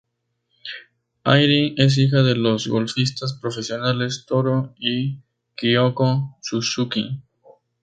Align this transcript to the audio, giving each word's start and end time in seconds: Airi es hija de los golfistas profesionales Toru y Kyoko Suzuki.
Airi 1.25 1.75
es 1.77 1.99
hija 1.99 2.23
de 2.23 2.35
los 2.35 2.67
golfistas 2.67 3.33
profesionales 3.33 4.25
Toru 4.27 4.73
y 4.79 5.19
Kyoko 5.55 6.37
Suzuki. 6.41 7.21